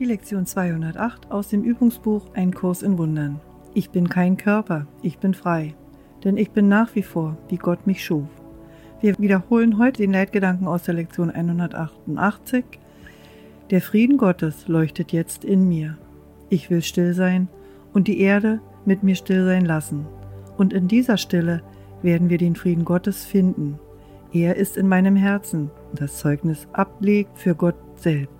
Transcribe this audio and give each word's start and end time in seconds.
Die 0.00 0.06
Lektion 0.06 0.46
208 0.46 1.30
aus 1.30 1.48
dem 1.48 1.62
Übungsbuch 1.62 2.32
Ein 2.32 2.54
Kurs 2.54 2.80
in 2.80 2.96
Wundern. 2.96 3.38
Ich 3.74 3.90
bin 3.90 4.08
kein 4.08 4.38
Körper, 4.38 4.86
ich 5.02 5.18
bin 5.18 5.34
frei, 5.34 5.74
denn 6.24 6.38
ich 6.38 6.52
bin 6.52 6.68
nach 6.68 6.94
wie 6.94 7.02
vor, 7.02 7.36
wie 7.50 7.58
Gott 7.58 7.86
mich 7.86 8.02
schuf. 8.02 8.24
Wir 9.02 9.18
wiederholen 9.18 9.76
heute 9.76 10.00
den 10.00 10.14
Leitgedanken 10.14 10.66
aus 10.66 10.84
der 10.84 10.94
Lektion 10.94 11.30
188. 11.30 12.64
Der 13.68 13.82
Frieden 13.82 14.16
Gottes 14.16 14.68
leuchtet 14.68 15.12
jetzt 15.12 15.44
in 15.44 15.68
mir. 15.68 15.98
Ich 16.48 16.70
will 16.70 16.80
still 16.80 17.12
sein 17.12 17.48
und 17.92 18.08
die 18.08 18.20
Erde 18.20 18.60
mit 18.86 19.02
mir 19.02 19.16
still 19.16 19.44
sein 19.44 19.66
lassen. 19.66 20.06
Und 20.56 20.72
in 20.72 20.88
dieser 20.88 21.18
Stille 21.18 21.62
werden 22.00 22.30
wir 22.30 22.38
den 22.38 22.56
Frieden 22.56 22.86
Gottes 22.86 23.26
finden. 23.26 23.78
Er 24.32 24.56
ist 24.56 24.78
in 24.78 24.88
meinem 24.88 25.16
Herzen, 25.16 25.70
das 25.94 26.16
Zeugnis 26.16 26.68
ablegt 26.72 27.36
für 27.36 27.54
Gott 27.54 27.76
selbst. 27.96 28.39